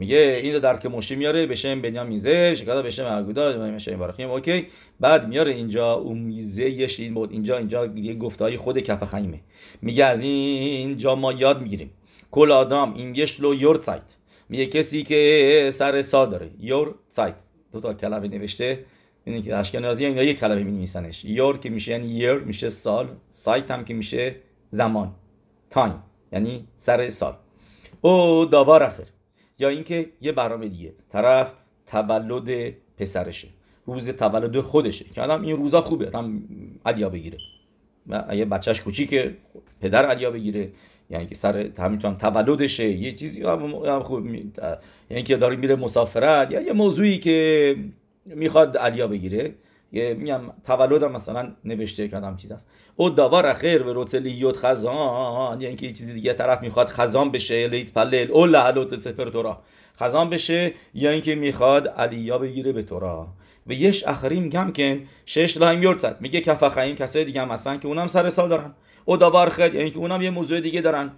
[0.00, 4.66] میگه این در که مشی میاره بشه بنیام میزه شکادا بشه مرگودا میشه بارخیم اوکی.
[5.00, 7.32] بعد میاره اینجا اون میزه یش این بود.
[7.32, 9.40] اینجا اینجا یه گفتهای خود کف خیمه.
[9.82, 11.90] میگه از اینجا ما یاد می‌گیریم.
[12.30, 14.16] کل آدم این یش لو یورت سایت.
[14.48, 16.50] میگه کسی که سر سال داره.
[16.60, 17.34] یور سایت.
[17.72, 18.84] دو تا کلمه نوشته.
[19.24, 23.08] اینه که اشکنازی اینا یک کلمه می نویسنش یور که میشه یعنی یر میشه سال.
[23.28, 24.36] سایت هم که میشه
[24.70, 25.14] زمان.
[25.70, 27.34] تایم یعنی سر سال.
[28.00, 29.04] او داوار اخر
[29.60, 30.92] یا اینکه یه برنامه دیگه.
[31.12, 31.52] طرف
[31.86, 33.48] تولد پسرشه.
[33.86, 35.04] روز تولد خودشه.
[35.04, 36.06] که آدم این روزا خوبه.
[36.06, 36.42] آدم
[36.86, 37.38] علیا بگیره.
[38.28, 39.36] اگه بچهش کوچیکه
[39.80, 40.68] پدر علیا بگیره.
[41.10, 42.88] یعنی که سر همینطور تولدشه.
[42.88, 44.26] یه چیزی هم خوب
[45.10, 46.50] یعنی که داره میره مسافرت.
[46.50, 47.76] یا یه موضوعی که
[48.26, 49.54] می‌خواد علیا بگیره.
[49.92, 52.66] میگم تولد هم مثلا نوشته کردم چیز است.
[52.96, 55.60] او داور خیر و روتلیوت خزان.
[55.60, 58.30] یعنی که یه چیزی دیگه طرف می‌خواد خزان بشه لیت پلل.
[58.30, 59.62] او لحلوت سفر تورا
[60.00, 63.28] خزان بشه یا اینکه می‌خواد علیا بگیره به تورا
[63.66, 67.78] و یش اخریم گم کن شش لایم یورتزد میگه کفا خیم کسای دیگه هم هستن
[67.78, 68.74] که اونم سر سال دارن.
[69.04, 71.10] او داور خیر یعنی که اونم یه موضوع دیگه دارن.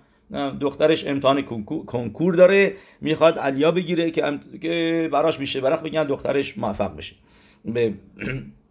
[0.60, 1.42] دخترش امتحان
[1.86, 2.74] کنکور داره.
[3.00, 7.14] می‌خواد علیا بگیره که براش میشه برخ بگن دخترش موفق بشه.
[7.64, 7.94] به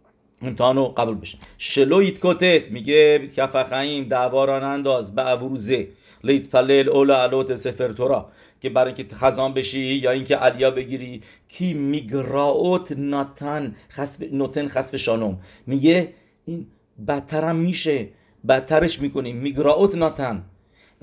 [0.42, 1.38] امتحانو قبول بشه.
[1.58, 5.88] شلویت کتت میگه کفخیم دعواران انداز به اوروزه
[6.24, 8.30] لیت پلل اولا علوت سفر تورا.
[8.60, 11.22] که برای اینکه خزان بشی یا اینکه علیا بگیری.
[11.48, 15.40] کی میگراوت ناتن خسب نوتن خسب شانوم.
[15.66, 16.66] میگه این
[17.08, 18.08] بدترم میشه.
[18.48, 20.44] بدترش می‌کنیم میگراوت ناتن.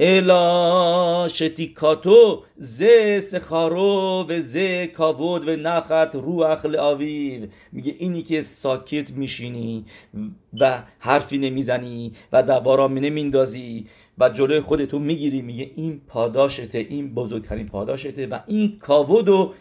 [0.02, 9.12] الا شتیکاتو زه سخارو و زه کاود و نخت روح آویو میگه اینی که ساکت
[9.12, 9.86] میشینی
[10.60, 15.42] و حرفی نمی‌زنی و دوارا نمیندازی و جلوی خودتو می‌گیری.
[15.42, 19.54] میگه این پاداشته این بزرگترین پاداشته و این کاود و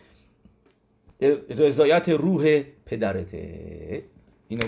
[1.51, 4.03] رضایت روح پدرته.
[4.49, 4.65] اینو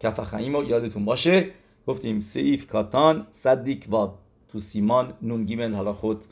[0.00, 1.46] کفخیم یادتون باشه.
[1.86, 4.21] گفتیم سیف کاتان صدیک باب
[4.52, 6.24] تو سیمان نون گیمن حالا خود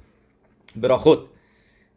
[0.76, 1.28] برا خود.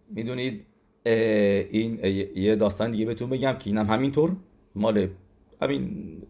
[0.10, 0.66] می‌دونید
[1.06, 2.00] این
[2.36, 4.36] یه داستان دیگه بهتون بگم که اینم همینطور.
[4.76, 5.08] مال
[5.62, 6.22] همین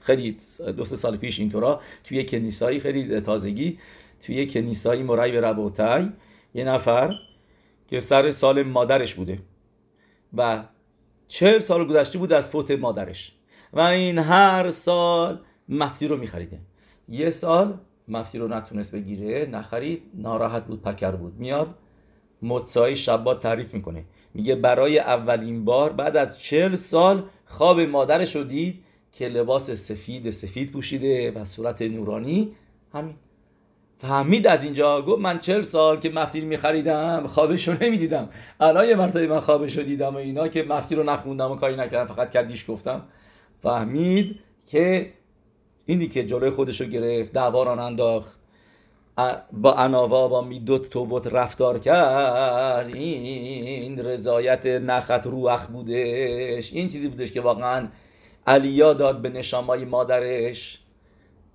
[0.00, 0.36] خیلی
[0.76, 1.80] دو سه سال پیش اینطورا.
[2.04, 3.78] توی کنیسایی خیلی تازگی
[4.20, 6.08] توی کنیسایی مرای به ربوتای
[6.54, 7.14] یه نفر
[7.88, 9.38] که سر سال مادرش بوده
[10.36, 10.64] و
[11.28, 13.32] چهل سال گذشته بود از فوت مادرش
[13.72, 16.58] و این هر سال مفتی رو میخریده.
[17.08, 17.78] یه سال
[18.10, 21.34] مفتی رو نتونست بگیره نخرید ناراحت بود پکر بود.
[21.38, 21.74] میاد
[22.42, 24.04] مدسای شبات تعریف می‌کنه.
[24.34, 30.30] میگه برای اولین بار بعد از چهل سال خواب مادرش رو دید که لباس سفید
[30.30, 32.52] سفید پوشیده و صورت نورانی.
[32.92, 33.14] همین.
[33.98, 35.02] فهمید از اینجا.
[35.02, 38.28] گفت من چهل سال که مفتی میخریدم خوابش رو نمی‌دیدم.
[38.60, 41.76] الان یه مرتبه من خوابش رو دیدم و اینا که مفتی رو نخوندم و کاری
[41.76, 43.02] نکردم فقط کدیش گفتم.
[43.58, 45.12] فهمید که
[45.88, 48.40] اینی که جلوی خودش رو گرفت دعواران انداخت.
[49.52, 52.94] با اناوا با میدوت توبت رفتار کرد.
[52.94, 56.72] این رضایت نخت روخ بودش.
[56.72, 57.88] این چیزی بودش که واقعا
[58.46, 60.80] علیا داد به نشامای مادرش.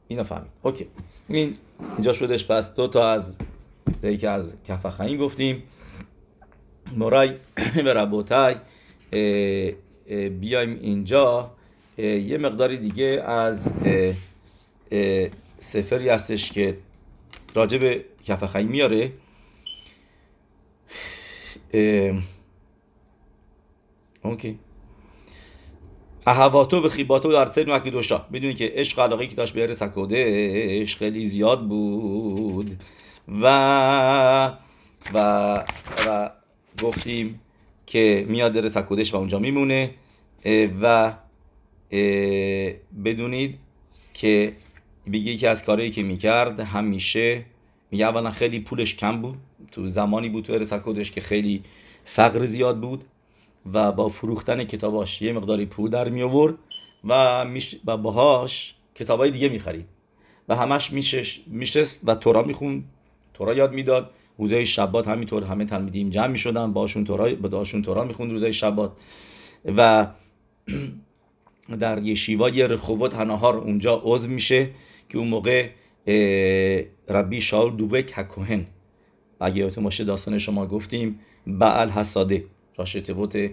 [0.07, 0.51] اینو فهمید.
[0.63, 0.87] اوکی.
[1.29, 1.53] این
[1.95, 2.47] اینجا شدش.
[2.47, 3.37] پس دو تا از
[3.97, 5.63] زی که از کف گفتیم.
[6.97, 7.31] مرای
[7.85, 8.55] و ربوتای
[10.29, 11.51] بیایم اینجا.
[11.97, 13.71] یه مقداری دیگه از
[15.59, 16.77] سفری هستش که
[17.55, 19.11] راجع به کف میاره.
[24.23, 24.59] اوکی.
[26.27, 29.67] اهواتو و خیباتو در سر مکی دوشا بدونی که عشق علاقه که داشت به
[30.11, 32.83] عشق خیلی زیاد بود.
[33.41, 34.57] و
[35.13, 35.65] و
[36.07, 36.29] و
[36.81, 37.41] گفتیم
[37.85, 38.77] که میاد ارس
[39.13, 39.91] و اونجا میمونه.
[40.81, 41.13] و
[43.05, 43.57] بدونید
[44.13, 44.53] که
[45.11, 47.45] بگی یکی از کارهایی که می‌کرد همیشه
[47.91, 49.37] میگه اولا خیلی پولش کم بود
[49.71, 50.73] تو زمانی بود تو ارس
[51.11, 51.63] که خیلی
[52.05, 53.03] فقر زیاد بود
[53.73, 56.55] و با فروختن کتاباش یه مقداری پول در می آورد
[57.07, 57.75] و, میش...
[57.85, 59.85] و باهاش کتابای دیگه می خرید.
[60.49, 62.83] و همش میشش میشست و تورا میخون
[63.33, 68.05] تورا یاد می‌داد روزای شبات همینطور همه تلمیدیم جمع می شدن باشون تورا باشون تورا
[68.05, 68.91] می‌خوند روزای شبات.
[69.65, 70.07] و
[71.79, 74.69] در یشیوا یه رخوت هناهار اونجا عضو میشه
[75.09, 75.69] که اون موقع
[77.09, 78.65] ربی شاول دوبک هکوهن.
[79.39, 82.45] اگه یادتون باشه داستان شما گفتیم بعل حساده.
[82.77, 83.51] راشتوت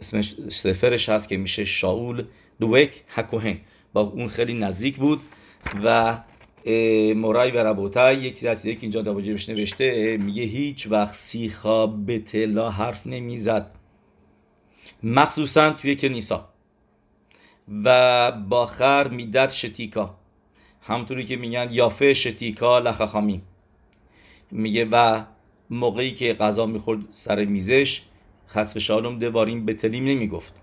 [0.00, 2.24] اسمش سفرش هست که میشه شاول
[2.60, 3.56] دوک هکوهن.
[3.92, 5.20] با اون خیلی نزدیک بود
[5.84, 6.18] و
[7.14, 13.06] مورای و ربوتای یک چیز که اینجا داباجبش نوشته میگه هیچ وقت سیخا بتلا حرف
[13.06, 13.70] نمی‌زد.
[15.02, 16.53] مخصوصا توی کنیسا.
[17.84, 20.14] و باخر میدد شتیکا.
[20.82, 23.42] همطوری که میگن یافه شتیکا لخخامی
[24.50, 25.24] میگه و
[25.70, 28.02] موقعی که غذا می‌خورد سر میزش
[28.48, 30.60] خسف شالوم دواریم بتلیم نمی‌گفت.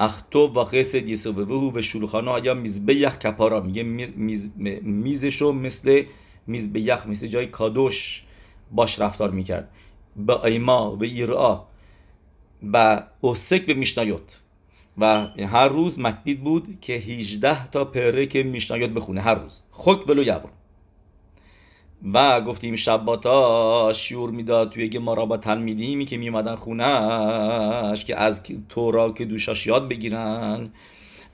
[0.00, 3.60] اختو و خسد یسوبهو و شلوخانو آیا میزبیخ کپارا.
[3.60, 4.50] میگه میز
[4.82, 6.02] میزشو مثل
[6.46, 8.24] میزبیخ مثل جای کادوش
[8.70, 9.70] باش رفتار می‌کرد.
[10.16, 11.68] با ایما و ایرا
[12.72, 14.40] و اوسک به میشنایوت.
[15.00, 19.62] و هر روز مکبید بود که 18 تا پره که میشنایوت بخونه هر روز.
[19.70, 20.50] خوک بلو یبرو
[22.12, 29.12] و گفتیم شباتا شیور می‌داد توی گمارا با تلمیدیمی که میومدن خونهش که از تورا
[29.12, 30.70] که دوشاش یاد بگیرن.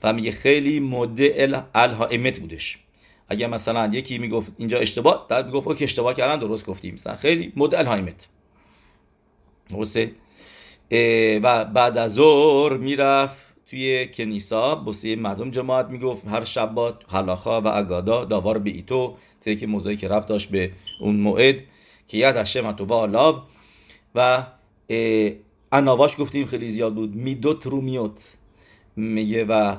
[0.03, 2.79] و میگه خیلی مده الها امت بودش.
[3.29, 6.93] اگر مثلا یکی می‌گفت اینجا اشتباه در می‌گفت که اشتباه کردن درست گفتیم.
[6.93, 8.27] مثلا خیلی مده الها امت
[11.43, 17.67] و بعد از ظهر می‌رفت توی کنیسا بسیه مردم جماعت می‌گفت هر شبات حلاخا و
[17.67, 21.55] اگادا داوار به ایتو که موضوعی که ربط داشت به اون موعد
[22.07, 23.41] که ید هشم و آلاو
[24.15, 24.45] و
[25.71, 28.35] اناواش گفتیم خیلی زیاد بود میدوت رومیوت
[28.95, 29.77] میگه و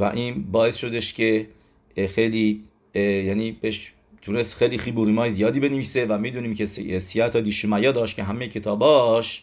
[0.00, 1.48] و این باعث شدش که
[2.08, 3.92] خیلی یعنی بهش
[4.22, 4.76] تونست خیلی
[5.16, 6.66] های زیادی بنویسه و می‌دونیم که
[6.98, 9.42] سیاتا دیشمایا داشت که همه کتاباش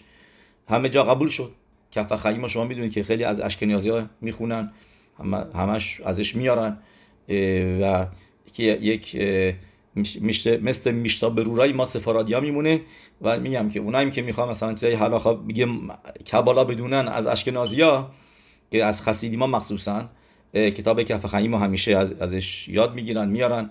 [0.70, 1.52] همه جا قبول شد.
[1.92, 4.72] کف خیما شما می‌دونید که خیلی از اشکنیازی ها می‌خونن
[5.56, 6.78] همش ازش میارن.
[7.82, 8.08] و
[8.54, 9.16] که یک
[10.62, 12.82] مثل میشتا برورای ما سفارادیا میمونه.
[13.22, 15.68] و میگم که اونایی که می‌خوام مثلا چیزای حلاخا میگه
[16.32, 18.12] کبالا بدونن از اشکنازیا
[18.72, 20.10] که از خسیدی ما مخصوصا
[20.54, 23.70] کتاب کف خیمو همیشه ازش یاد می‌گیرن میارن.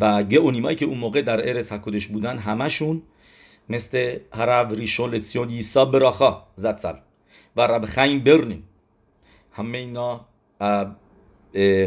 [0.00, 3.02] و گئونیمایی که اون موقع در ارس حکودش بودن همشون
[3.68, 6.94] مثل رب ریشون لسیون یسا براخا زدسل
[7.56, 8.62] و رب خیم برنیم.
[9.52, 10.26] همه اینا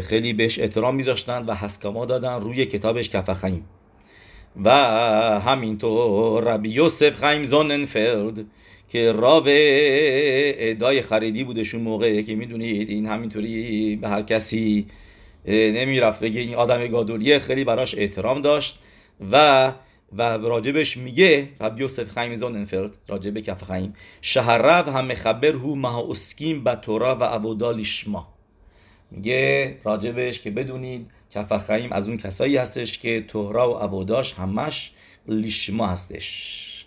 [0.02, 3.68] خیلی بهش احترام میذاشتن و حسکما دادن روی کتابش کف خیم.
[4.64, 4.70] و
[5.40, 8.44] همینطور ربی یوسف خیم زوننفلد
[8.88, 14.86] که راو ادای خریدی بودشون موقع که می‌دونید این همینطوری به هر کسی
[15.46, 18.78] نمی‌رفت بگه این آدم گادولیه خیلی براش احترام داشت.
[19.32, 19.72] و
[20.12, 26.10] و راجبش میگه رب یوسف خیم زوننفلد راجب کف خیم شهرب هم خبر هو مها
[26.10, 28.36] اسکیم با تورا و عبودا لیشما
[29.10, 34.92] میگه راجبش که بدونید کف خیم از اون کسایی هستش که تورا و عبوداش همش
[35.28, 36.86] لیشما هستش.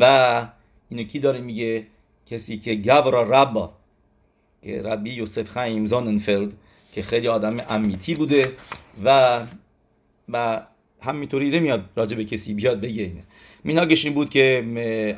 [0.00, 0.46] و
[0.88, 1.86] اینو کی داره میگه؟
[2.26, 3.72] کسی که گورا ربا
[4.62, 6.52] که ربی یوسف خیم زوننفلد
[6.92, 8.52] که خیلی آدم امیتی بوده
[9.04, 9.40] و
[10.28, 10.62] و
[11.02, 13.24] همینطوری نمیاد راجع به کسی بیاد بگه اینه.
[13.64, 14.64] میناگش این بود که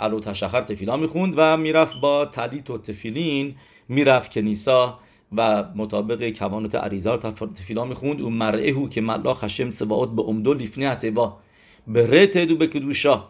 [0.00, 3.54] علو تشخر تفیلا می‌خوند و می‌رفت با تلیت و تفیلین
[3.88, 4.98] می‌رفت کنیسا
[5.36, 7.16] و مطابق کوانت عریزار
[7.56, 8.20] تفیلا می‌خوند.
[8.20, 11.38] اون مرعه که ملا خشم سباعت به امدو لیفنی اتوا
[11.86, 13.24] به رت دو به کدوشا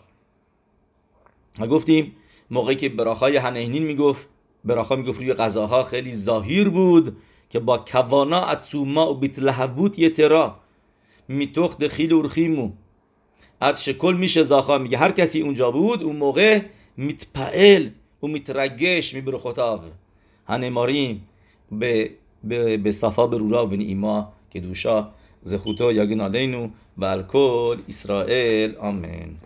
[1.61, 2.13] و گفتیم
[2.51, 4.29] موقعی که براخای هنهنین می‌گفت
[4.65, 7.17] براخا می‌گفت روی غذاها خیلی ظاهر بود
[7.51, 10.57] که با کوانا اتسوما و بیت لحبوت یترا
[11.29, 12.71] میتوخ دخیل ورخیمو
[13.61, 16.61] از شکل میشه زاخا میگه هر کسی اونجا بود اون موقع
[16.97, 17.89] میتپعل
[18.23, 19.85] و میترگش میبرو خطاب.
[20.47, 21.29] هنماریم
[21.73, 22.11] به
[22.45, 25.09] به به صفا برورا و ایما که دوشا
[25.43, 26.69] زخوتو یاگن علینو
[26.99, 29.37] و الکل اسرائیل آمین.